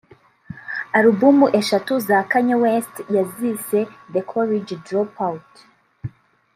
[0.93, 3.79] Album eshatu za Kanye West yazise
[4.13, 5.51] ‘The College Dropout’